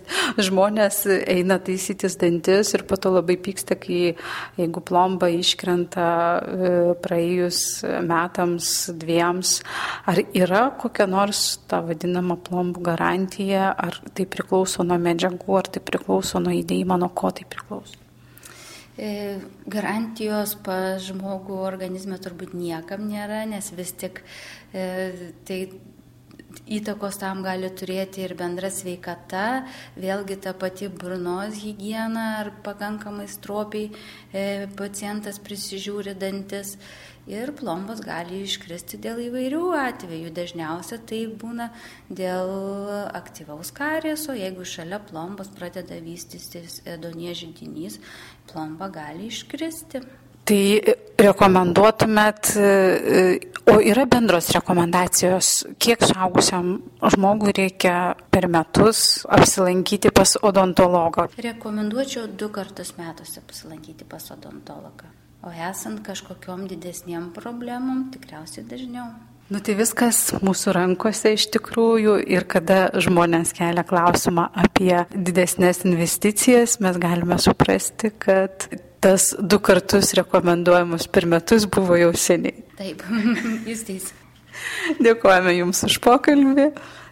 [0.47, 4.15] žmonės eina taisytis dantis ir po to labai pyksta, kai
[4.61, 6.71] jeigu plomba iškrenta e,
[7.03, 7.61] praėjus
[8.07, 9.59] metams, dviems.
[10.07, 15.83] Ar yra kokia nors ta vadinama plombų garantija, ar tai priklauso nuo medžiagų, ar tai
[15.83, 18.07] priklauso nuo įdėjimo, nuo ko tai priklauso?
[18.97, 19.37] E,
[19.69, 24.23] garantijos pas žmogų organizme turbūt niekam nėra, nes vis tik
[24.73, 25.61] tai
[26.67, 29.67] įtakos tam gali turėti ir bendra sveikata,
[29.99, 33.91] vėlgi ta pati burnos hygiena ar pakankamai stropiai
[34.33, 36.77] e, pacientas prisižiūri dantis
[37.27, 40.31] ir plombos gali iškristi dėl įvairių atvejų.
[40.35, 41.71] Dažniausia tai būna
[42.09, 42.53] dėl
[43.19, 47.99] aktyvaus karieso, jeigu šalia plombos pradeda vystytis ėdonė žydinys,
[48.51, 50.05] plomba gali iškristi.
[50.47, 50.63] Tai
[51.19, 52.53] rekomenduotumėt,
[53.67, 55.49] o yra bendros rekomendacijos,
[55.83, 61.27] kiek suaugusiam žmogui reikia per metus apsilankyti pas odontologą?
[61.49, 65.11] Rekomenduočiau du kartus metuose apsilankyti pas odontologą.
[65.47, 69.11] O esant kažkokiam didesniam problemam, tikriausiai dažniau.
[69.47, 76.81] Nu tai viskas mūsų rankose iš tikrųjų ir kada žmonės kelia klausimą apie didesnės investicijas,
[76.83, 78.67] mes galime suprasti, kad
[79.07, 82.65] tas du kartus rekomenduojamus per metus buvo jau seniai.
[82.79, 83.05] Taip,
[83.71, 84.15] jūs teisė.
[85.03, 86.71] Dėkojame Jums už pokalbį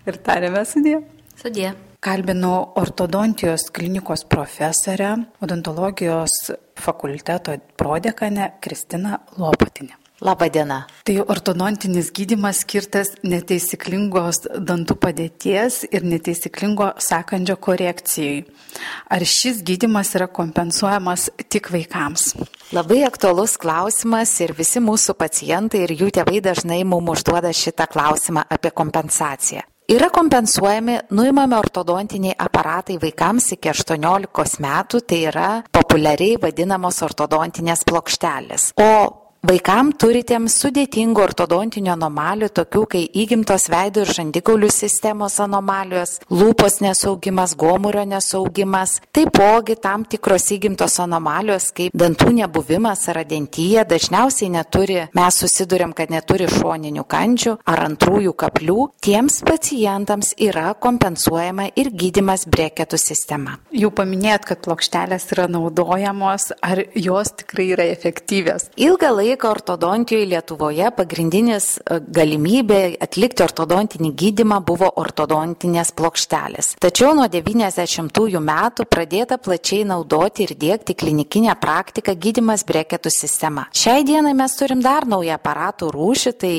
[0.08, 0.98] ir tarėme sudė.
[1.38, 1.74] Sudė.
[2.04, 6.34] Kalbinau ortodontijos klinikos profesorę, odontologijos
[6.76, 10.03] fakulteto prodekanę Kristiną Lopatinę.
[10.24, 10.86] Labadiena.
[11.04, 18.38] Tai ortodontinis gydimas skirtas neteisinglingos dantų padėties ir neteisinglingo sakandžio korekcijai.
[19.12, 22.30] Ar šis gydimas yra kompensuojamas tik vaikams?
[22.72, 28.46] Labai aktuolus klausimas ir visi mūsų pacientai ir jų tėvai dažnai mums užduoda šitą klausimą
[28.48, 29.66] apie kompensaciją.
[29.92, 38.70] Yra kompensuojami nuimami ortodontiniai aparatai vaikams iki 18 metų, tai yra populiariai vadinamos ortodontinės plokštelės.
[38.80, 46.78] O Vaikam turintiems sudėtingų ortodontinių anomalijų, tokių kaip įgimtos veido ir žandikaulių sistemos anomalijos, lūpos
[46.80, 54.96] nesaugimas, gomurio nesaugimas, taipogi tam tikros įgimtos anomalijos kaip dantų nebuvimas ar adentyje dažniausiai neturi,
[55.12, 62.46] mes susidurėm, kad neturi šoninių kandžių ar antrųjų kaplių, tiems pacientams yra kompensuojama ir gydimas
[62.48, 63.58] breketų sistema.
[63.76, 68.70] Jau paminėt, kad plokštelės yra naudojamos, ar jos tikrai yra efektyvios?
[68.80, 76.74] Ilgą laiką laiką ortodontijoje Lietuvoje pagrindinis e, galimybė atlikti ortodontinį gydimą buvo ortodontinės plokštelės.
[76.82, 83.66] Tačiau nuo 90-ųjų metų pradėta plačiai naudoti ir dėkti klinikinę praktiką gydimas breketų sistema.
[83.74, 86.54] Šiai dienai mes turim dar naują aparatų rūšį, tai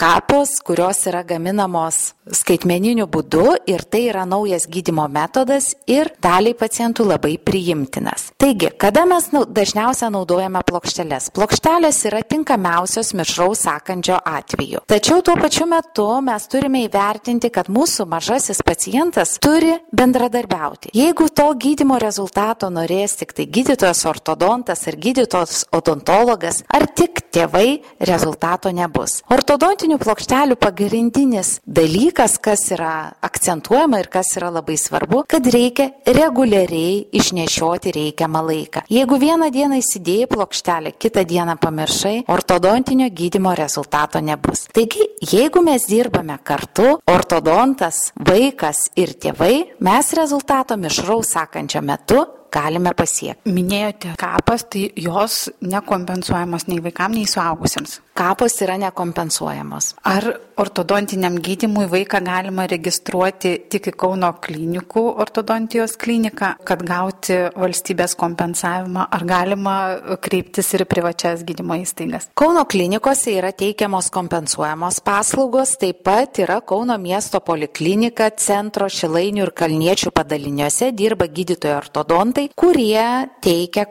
[0.00, 7.06] kapos, kurios yra gaminamos skaitmeniniu būdu ir tai yra naujas gydimo metodas ir daliai pacientų
[7.06, 8.30] labai priimtinas.
[8.40, 11.30] Taigi, kada mes dažniausiai naudojame plokšteles?
[11.36, 14.82] Plokštelės yra tinkamiausios mišraus sakandžio atveju.
[14.90, 20.94] Tačiau tuo pačiu metu mes turime įvertinti, kad mūsų mažasis pacientas turi bendradarbiauti.
[20.96, 27.78] Jeigu to gydimo rezultato norės tik tai gydytojas ortodontas ar gydytojas odontologas, ar tik tėvai,
[28.00, 29.20] rezultato nebus.
[29.30, 35.90] Ortodonti magnetinių plokštelių pagrindinis dalykas, kas yra akcentuojama ir kas yra labai svarbu, kad reikia
[36.06, 38.84] reguliariai išnešioti reikiamą laiką.
[38.92, 44.68] Jeigu vieną dieną įsidėjai plokštelę, kitą dieną pamiršai, ortodontinio gydimo rezultato nebus.
[44.72, 52.24] Taigi, jeigu mes dirbame kartu, ortodontas, vaikas ir tėvai, mes rezultato mišraus sakančio metu
[52.54, 53.52] galime pasiekti.
[53.54, 58.00] Minėjote kapas, tai jos nekompensuojamos nei vaikams, nei suaugusiems.
[58.14, 59.96] Kapos yra nekompensuojamos.
[60.06, 60.22] Ar
[60.62, 69.08] ortodontiniam gydimui vaiką galima registruoti tik į Kauno klinikų ortodontijos kliniką, kad gauti valstybės kompensavimą,
[69.10, 69.74] ar galima
[70.22, 72.28] kreiptis ir privačias gydymo įstaigas?
[72.38, 79.54] Kauno klinikose yra teikiamos kompensuojamos paslaugos, taip pat yra Kauno miesto poliklinika, centro Šilainių ir
[79.58, 83.86] Kalniečių padaliniuose dirba gydytojai ortodontai, kurie teikia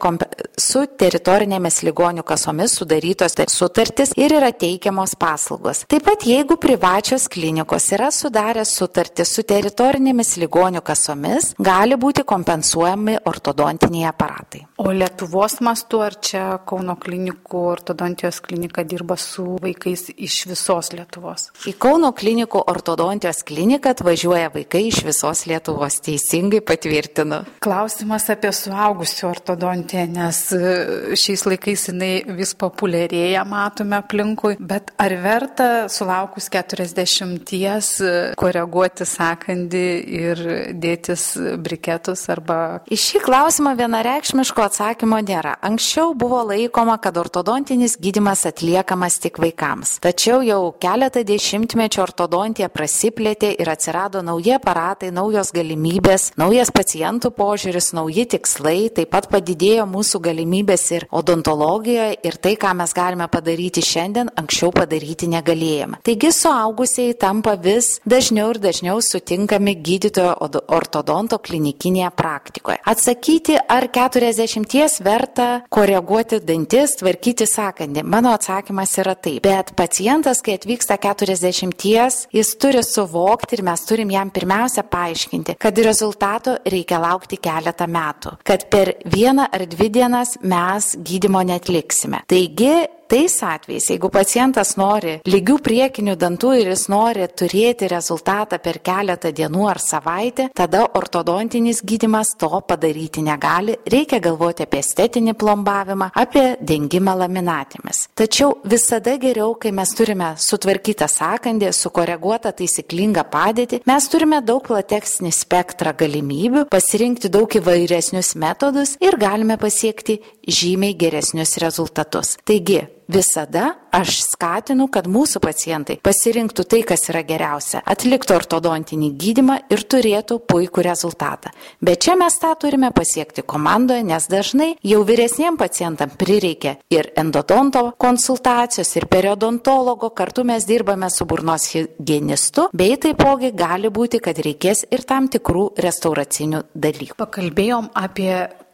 [0.60, 5.84] su teritorinėmis ligonių kasomis sudarytos sutartis ir yra teikiamos paslaugos.
[5.90, 13.20] Taip pat jeigu privačios klinikos yra sudarę sutartį su teritorinėmis ligonių kasomis, gali būti kompensuojami
[13.30, 14.64] ortodontiniai aparatai.
[14.78, 21.50] O Lietuvos mastu ar čia Kauno klinikų ortodontijos klinika dirba su vaikais iš visos Lietuvos?
[21.70, 27.44] Į Kauno klinikų ortodontijos kliniką atvažiuoja vaikai iš visos Lietuvos, teisingai patvirtinu.
[27.64, 35.68] Klausimas apie suaugusių ortodontiją, nes šiais laikais jinai vis populiarėja, matome aplinkui, bet ar verta
[35.92, 39.86] sulaukus 40 e, koreguoti sakandį
[40.20, 40.44] ir
[40.80, 41.26] dėtis
[41.64, 42.60] briketus arba...
[42.92, 45.56] Į šį klausimą vienareikšmiško atsakymo nėra.
[45.66, 49.98] Anksčiau buvo laikoma, kad ortodontinis gydimas atliekamas tik vaikams.
[50.04, 57.94] Tačiau jau keletą dešimtmečių ortodontija prasiplėtė ir atsirado nauji aparatai, naujos galimybės, naujas pacientų požiūris,
[57.98, 63.82] nauji tikslai, taip pat padidėjo mūsų galimybės ir odontologijoje ir tai, ką mes galime padaryti
[63.82, 66.02] šiandien, anksčiau padaryti negalėjome.
[66.04, 70.34] Taigi suaugusiai tampa vis dažniau ir dažniau sutinkami gydytojo
[70.68, 72.80] ortodonto klinikinėje praktikoje.
[72.86, 78.04] Atsakyti, ar 40 verta koreguoti dantis, tvarkyti sakandį.
[78.04, 79.42] Mano atsakymas yra taip.
[79.44, 85.78] Bet pacientas, kai atvyksta 40, jis turi suvokti ir mes turim jam pirmiausia paaiškinti, kad
[85.84, 92.24] rezultato reikia laukti keletą metų, kad per vieną ar dvi dienas mes gydimo netliksime.
[92.28, 92.74] Taigi
[93.10, 99.34] tais atvejais, jeigu pacientas nori lygių priekinių dantų ir jis nori turėti rezultatą per keletą
[99.36, 106.46] dienų ar savaitę, tada ortodontinis gydimas to padaryti negali, reikia galvoti apie estetinį plombavimą, apie
[106.62, 108.08] dengimą laminatėmis.
[108.18, 115.34] Tačiau visada geriau, kai mes turime sutvarkytą sakandį, sukoreguotą taisyklingą padėtį, mes turime daug platesnį
[115.34, 122.38] spektrą galimybių, pasirinkti daug įvairesnius metodus ir galime pasiekti žymiai geresnius rezultatus.
[122.48, 129.58] Taigi, visada aš skatinu, kad mūsų pacientai pasirinktų tai, kas yra geriausia, atliktų ortodontinį gydimą
[129.74, 131.54] ir turėtų puikų rezultatą.
[131.84, 137.86] Bet čia mes tą turime pasiekti komandoje, nes dažnai jau vyresniem pacientam prireikia ir endodonto
[138.02, 144.86] konsultacijos, ir periodontologo, kartu mes dirbame su burnos higienistu, bei taipogi gali būti, kad reikės
[144.92, 147.18] ir tam tikrų restauracinių dalykų.
[147.20, 148.34] Pakalbėjom apie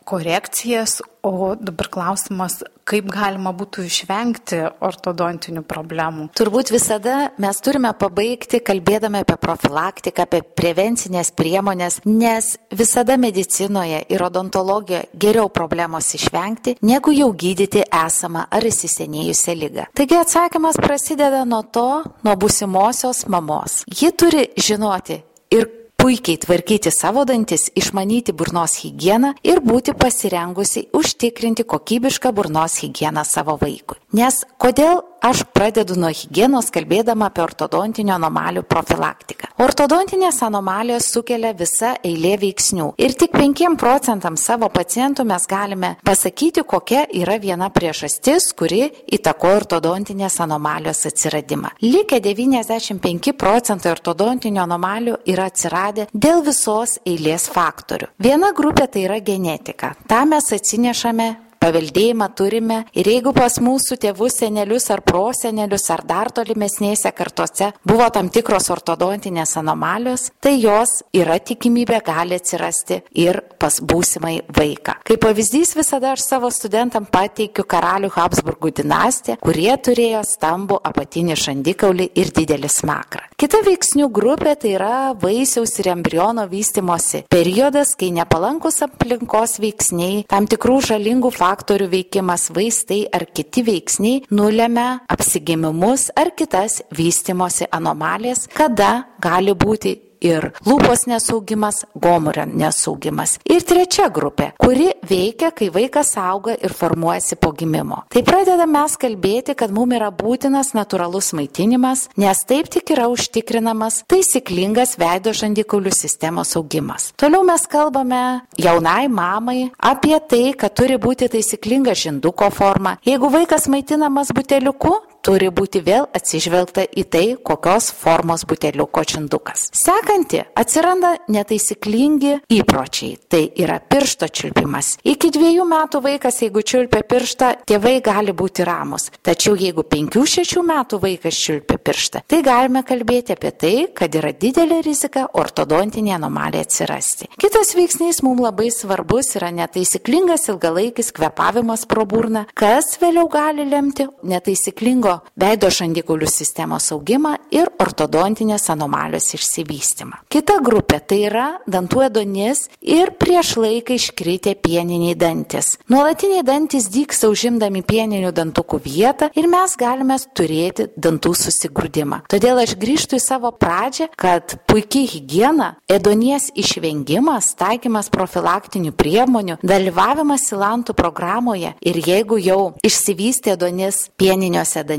[0.10, 6.30] korekcijas, o dabar klausimas, kaip galima būtų išvengti ortodontinių problemų.
[6.38, 14.24] Turbūt visada mes turime pabaigti kalbėdami apie profilaktiką, apie prevencinės priemonės, nes visada medicinoje ir
[14.26, 19.90] odontologijoje geriau problemos išvengti, negu jau gydyti esamą ar įsisenėjusią lygą.
[20.00, 21.90] Taigi atsakymas prasideda nuo to,
[22.24, 23.84] nuo busimosios mamos.
[23.92, 25.22] Ji turi žinoti
[25.54, 33.26] ir puikiai tvarkyti savo dantis, išmanyti burnos higieną ir būti pasirengusi užtikrinti kokybišką burnos higieną
[33.28, 34.00] savo vaikui.
[34.16, 39.50] Nes kodėl aš pradedu nuo hygienos kalbėdama apie ortodontinio anomalijų profilaktiką.
[39.60, 46.64] Ortodontinės anomalijos sukelia visa eilė veiksnių ir tik 5 procentams savo pacientų mes galime pasakyti,
[46.64, 48.86] kokia yra viena priežastis, kuri
[49.18, 51.74] įtakoja ortodontinės anomalijos atsiradimą.
[51.84, 58.14] Likę 95 procentai ortodontinio anomalijų yra atsiradę dėl visos eilės faktorių.
[58.20, 59.94] Viena grupė tai yra genetika.
[60.08, 66.32] Ta mes atsinešame paveldėjimą turime ir jeigu pas mūsų tėvus, senelius ar prosenelius ar dar
[66.36, 73.80] tolimesnėse kartose buvo tam tikros ortodontinės anomalijos, tai jos yra tikimybė gali atsirasti ir pas
[73.84, 75.00] būsimai vaiką.
[75.08, 82.10] Kaip pavyzdys visada aš savo studentam pateikiu karalių Habsburgų dinastiją, kurie turėjo stambų apatinį šandikaulį
[82.20, 83.26] ir didelį smakrą.
[83.40, 90.48] Kita veiksnių grupė tai yra vaisiaus ir embriono vystimosi periodas, kai nepalankus aplinkos veiksniai, tam
[90.50, 98.46] tikrų žalingų faktorių faktorių veikimas, vaistai ar kiti veiksniai nulėmia apsigimimus ar kitas vystimosi anomalijas,
[98.54, 103.38] kada gali būti ir lūpos nesaugimas, gomurio nesaugimas.
[103.50, 108.04] Ir trečia grupė, kuri veikia, kai vaikas auga ir formuojasi po gimimo.
[108.10, 114.04] Tai pradedame mes kalbėti, kad mums yra būtinas natūralus maitinimas, nes taip tik yra užtikrinamas
[114.12, 117.10] taisyklingas veido žandikaulių sistemos augimas.
[117.20, 118.22] Toliau mes kalbame
[118.62, 122.98] jaunai mamai apie tai, kad turi būti taisyklinga žinduko forma.
[123.08, 124.94] Jeigu vaikas maitinamas buteliuku,
[125.26, 129.68] turi būti vėl atsižvelgta į tai, kokios formos buteliuko čindukas.
[129.76, 133.18] Sekanti atsiranda netaisyklingi įpročiai.
[133.30, 134.96] Tai yra piršto čiulpimas.
[135.08, 139.10] Iki dviejų metų vaikas, jeigu čiulpia pirštą, tėvai gali būti ramus.
[139.26, 144.32] Tačiau jeigu penkių šešių metų vaikas čiulpia pirštą, tai galime kalbėti apie tai, kad yra
[144.34, 147.30] didelė rizika ortodontinė anomalija atsirasti.
[147.40, 154.08] Kitas veiksnys mums labai svarbus yra netaisyklingas ilgalaikis kvepavimas pro burną, kas vėliau gali lemti
[154.24, 160.24] netaisyklingo reikšmingo veido žandikaulių sistemos augimą ir ortodontinės anomalijos išsivystymą.
[160.30, 165.78] Kita grupė tai yra dantų edonis ir prieš laiką iškritę pieniniai dantis.
[165.90, 172.24] Nuolatiniai dantis dyksta užimdami pieninių dantukų vietą ir mes galime turėti dantų susigrūdimą.
[172.30, 180.50] Todėl aš grįžtu į savo pradžią, kad puikiai hygiena, edonies išvengimas, taikymas profilaktinių priemonių, dalyvavimas
[180.50, 184.99] silantų programoje ir jeigu jau išsivystė edonis pieniniuose dantyse,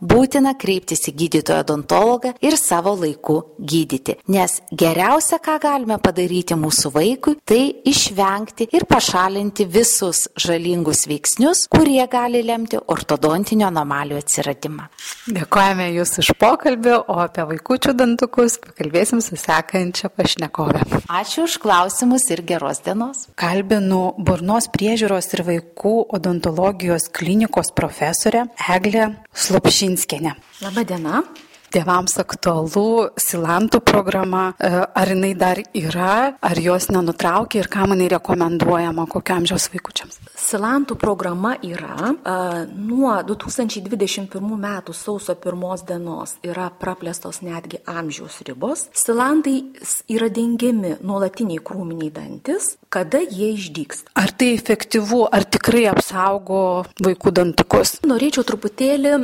[0.00, 4.18] būtina kreiptis į gydytoją odontologą ir savo laiku gydyti.
[4.32, 12.02] Nes geriausia, ką galime padaryti mūsų vaikui, tai išvengti ir pašalinti visus žalingus veiksnius, kurie
[12.10, 14.88] gali lemti ortodontinio anomalijų atsiradimą.
[15.30, 20.84] Dėkojame Jūs už pokalbį, o apie vaikučių dantukus pakalbėsim su sekančia pašnekovė.
[21.10, 23.26] Ačiū už klausimus ir geros dienos.
[23.40, 30.34] Kalbinu burnos priežiūros ir vaikų odontologijos klinikos profesorę Eglę Slopšinskienę.
[30.62, 31.22] Labadiena.
[31.70, 38.08] Tėvams aktualu silantų programa, e, ar jinai dar yra, ar jos nenutraukia ir kam jinai
[38.10, 40.18] rekomenduojama kokio amžiaus vaikučiams.
[40.34, 42.34] Silantų programa yra a,
[42.74, 44.34] nuo 2021
[44.66, 48.88] metų sausio pirmos dienos yra praplėstos netgi amžiaus ribos.
[48.90, 49.60] Silantai
[50.10, 54.10] yra dengiami nuolatiniai krūminiai dantis, kada jie išdyksta.
[54.18, 56.62] Ar tai efektyvu, ar tikrai apsaugo
[56.98, 57.96] vaikų dantukus?
[58.02, 59.14] Norėčiau truputėlį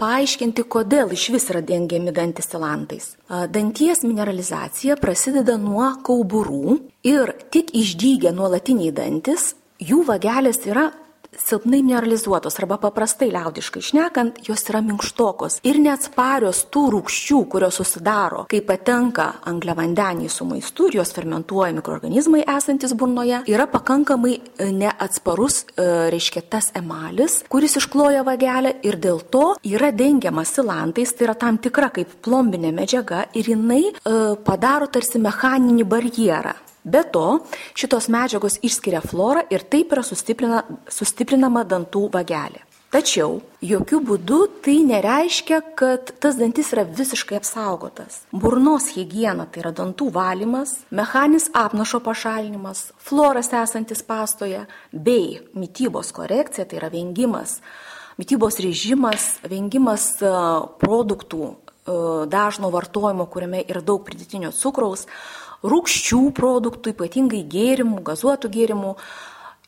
[0.00, 3.10] paaiškinti, kodėl iš vis yra dengiami dantis silantais.
[3.28, 6.78] Danties mineralizacija prasideda nuo kauburų
[7.08, 10.90] ir tik išdygę nuolatiniai dantis, jų vagelės yra
[11.44, 18.44] silpnai mineralizuotos arba paprastai liaudiškai šnekant, jos yra minkštokos ir neatsparios tų rūkščių, kurios susidaro,
[18.50, 25.62] kai patenka angliavandeniai su maistu ir jos fermentuoja mikroorganizmai esantis burnoje, yra pakankamai e, neatsparus,
[25.74, 31.36] e, reiškia, tas emalis, kuris iškloja vagelę ir dėl to yra dengiamas silantais, tai yra
[31.38, 36.56] tam tikra kaip plombinė medžiaga ir jinai e, padaro tarsi mechaninį barjerą
[36.88, 37.26] Be to,
[37.76, 42.64] šitos medžiagos išskiria florą ir taip yra sustiprina, sustiprinama dantų vagelė.
[42.88, 48.22] Tačiau jokių būdų tai nereiškia, kad tas dantis yra visiškai apsaugotas.
[48.32, 54.62] Burnos higiena tai yra dantų valymas, mechanis apnašo pašalinimas, floras esantis pastoje
[54.92, 57.58] bei mytybos korekcija tai yra vengimas,
[58.16, 60.32] mytybos režimas, vengimas e,
[60.80, 61.54] produktų e,
[62.32, 65.04] dažno vartojimo, kuriame yra daug pridėtinio cukraus,
[65.66, 68.94] rūkščių produktų, ypatingai gėrimų, gazuotų gėrimų.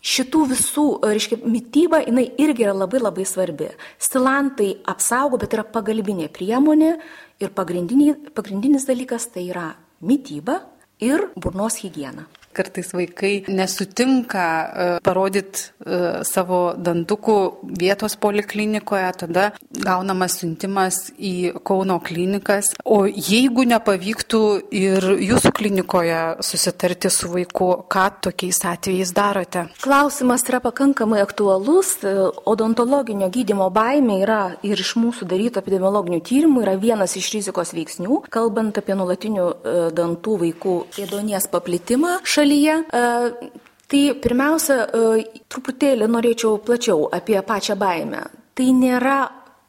[0.01, 3.69] Šitų visų, reiškia, mytyba, jinai irgi yra labai labai svarbi.
[4.01, 6.95] Stilantai apsaugo, bet yra pagalbinė priemonė
[7.41, 10.63] ir pagrindinis dalykas tai yra mytyba
[11.05, 12.25] ir burnos higiena.
[12.53, 17.37] Kartais vaikai nesutinka e, parodyti e, savo dantukų
[17.79, 22.73] vietos poliklinikoje, tada gaunamas siuntimas į Kauno klinikas.
[22.83, 24.41] O jeigu nepavyktų
[24.75, 29.69] ir jūsų klinikoje susitarti su vaiku, ką tokiais atvejais darote?
[29.85, 31.93] Klausimas yra pakankamai aktualus.
[32.03, 32.17] E,
[32.51, 38.25] odontologinio gydimo baimė yra ir iš mūsų daryto epidemiologinių tyrimų yra vienas iš rizikos veiksnių,
[38.27, 39.49] kalbant apie nulatinių
[39.95, 40.77] dantų vaikų
[41.07, 42.85] ėdonies paplitimą šalyje.
[42.93, 43.51] E,
[43.91, 48.25] tai pirmiausia, e, truputėlį norėčiau plačiau apie pačią baimę.
[48.55, 49.19] Tai nėra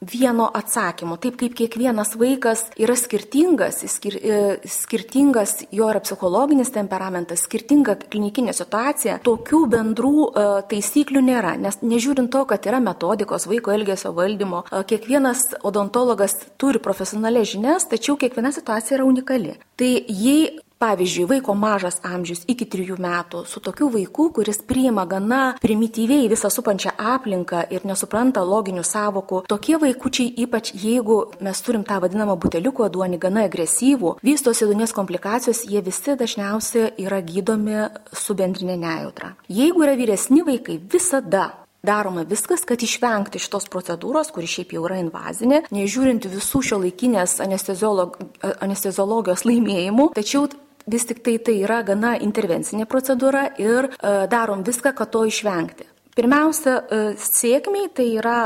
[0.01, 1.19] vieno atsakymo.
[1.22, 8.53] Taip kaip kiekvienas vaikas yra skirtingas, skir, e, skirtingas jo yra psichologinis temperamentas, skirtinga klinikinė
[8.57, 10.32] situacija, tokių bendrų
[10.72, 11.53] taisyklių nėra.
[11.61, 18.17] Nes nežiūrint to, kad yra metodikos vaiko elgesio valdymo, kiekvienas odontologas turi profesionalias žinias, tačiau
[18.17, 19.59] kiekviena situacija yra unikali.
[19.78, 25.41] Tai jei Pavyzdžiui, vaiko mažas amžius iki trijų metų su tokiu vaiku, kuris priima gana
[25.61, 31.99] primityviai visą supančią aplinką ir nesupranta loginių savokų, tokie vaikučiai, ypač jeigu mes turim tą
[32.01, 37.86] vadinamą buteliuko duonį gana agresyvų, vystosi dunės komplikacijos, jie visi dažniausiai yra gydomi
[38.17, 39.36] su bendrinė nejautra.
[39.53, 41.51] Jeigu yra vyresni vaikai, visada
[41.82, 47.39] Daroma viskas, kad išvengti šitos procedūros, kuri šiaip jau yra invazinė, nežiūrint visų šio laikinės
[47.41, 48.19] anesteziolog,
[48.61, 50.45] anesteziologijos laimėjimų, tačiau
[50.88, 55.88] vis tik tai tai yra gana intervencinė procedūra ir e, darom viską, kad to išvengti.
[56.15, 58.39] Pirmiausia, e, sėkmiai tai yra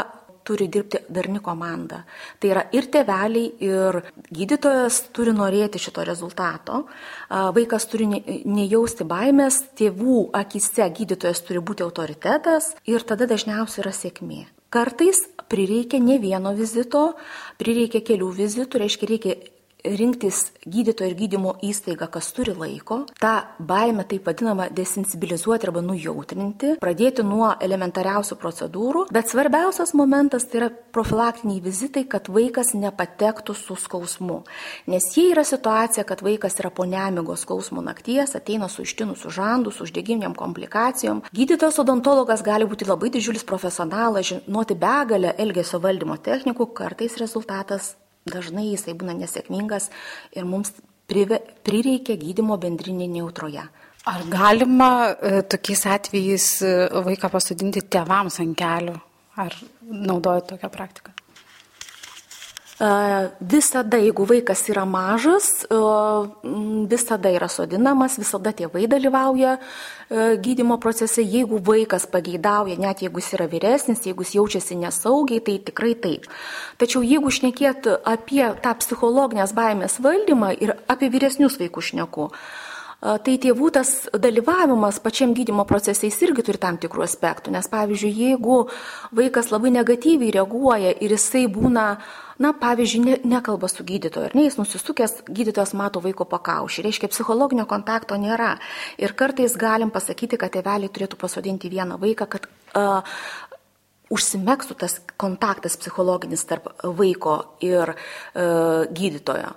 [0.45, 2.03] turi dirbti darni komanda.
[2.39, 6.83] Tai yra ir teveliai, ir gydytojas turi norėti šito rezultato.
[7.29, 8.07] Vaikas turi
[8.45, 14.43] nejausti baimės, tėvų akise gydytojas turi būti autoritetas ir tada dažniausiai yra sėkmė.
[14.75, 17.13] Kartais prireikia ne vieno vizito,
[17.61, 19.35] prireikia kelių vizitų, reiškia reikia
[19.85, 26.75] rinktis gydytojo ir gydymo įstaigą, kas turi laiko, tą baimę taip vadinamą desensibilizuoti arba nujautrinti,
[26.81, 33.77] pradėti nuo elementariausių procedūrų, bet svarbiausias momentas tai yra profilaktiniai vizitai, kad vaikas nepatektų su
[33.79, 34.41] skausmu.
[34.91, 39.71] Nes jei yra situacija, kad vaikas yra po nemigos skausmo nakties, ateina su ištinusiu žandu,
[39.71, 46.71] su uždegiminiam komplikacijom, gydytojas odontologas gali būti labai didžiulis profesionalas, žinoti begalę elgesio valdymo technikų,
[46.73, 47.95] kartais rezultatas
[48.25, 49.91] dažnai jisai būna nesėkmingas
[50.33, 50.73] ir mums
[51.05, 53.65] prireikia gydimo bendrinė neutroje.
[54.05, 56.73] Ar galima e, tokiais atvejais e,
[57.05, 58.95] vaiką pasodinti tėvams ant kelių?
[59.41, 61.14] Ar naudojate tokią praktiką?
[62.75, 65.63] Visada, jeigu vaikas yra mažas,
[66.91, 69.53] visada yra sodinamas, visada tėvai dalyvauja
[70.43, 71.23] gydimo procese.
[71.23, 76.27] Jeigu vaikas pageidauja, net jeigu jis yra vyresnis, jeigu jis jaučiasi nesaugiai, tai tikrai taip.
[76.75, 82.27] Tačiau jeigu šnekėt apie tą psichologinės baimės valdymą ir apie vyresnius vaikus šneku,
[83.05, 87.53] tai tėvų tas dalyvavimas pačiam gydymo procese jis irgi turi tam tikrų aspektų.
[87.53, 88.59] Nes pavyzdžiui, jeigu
[89.15, 91.85] vaikas labai negatyviai reaguoja ir jisai būna,
[92.41, 97.11] na, pavyzdžiui, ne, nekalba su gydytoju, ar ne, jis nusisukęs, gydytojas mato vaiko pakaušį, reiškia,
[97.13, 98.55] psichologinio kontakto nėra.
[99.01, 103.15] Ir kartais galim pasakyti, kad tėveliai turėtų pasodinti vieną vaiką, kad uh,
[104.13, 109.55] užsimėgstų tas kontaktas psichologinis tarp vaiko ir uh, gydytojo.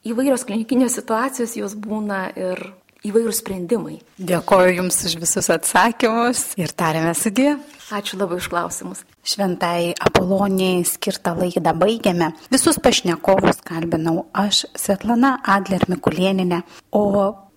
[0.00, 2.62] Įvairios klinikinės situacijos jos būna ir
[3.06, 3.98] įvairių sprendimai.
[4.18, 7.54] Dėkoju Jums už visus atsakymus ir tarėme sudė.
[7.90, 9.02] Ačiū labai už klausimus.
[9.26, 12.30] Šventai Apolonijai skirtą laidą baigiame.
[12.52, 16.62] Visus pašnekovus kalbinau aš, Svetlana Adler Mikulieninė,
[16.94, 17.02] o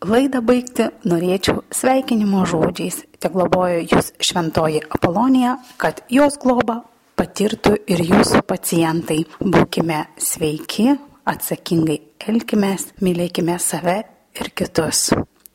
[0.01, 3.03] laidą baigti norėčiau sveikinimo žodžiais.
[3.21, 6.81] Te globoju Jūs šventoji Apolonija, kad jos globą
[7.19, 9.21] patirtų ir Jūsų pacientai.
[9.37, 10.95] Būkime sveiki,
[11.29, 12.73] atsakingai elkime,
[13.05, 14.01] mylėkime save
[14.39, 15.11] ir kitus.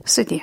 [0.08, 0.42] 是滴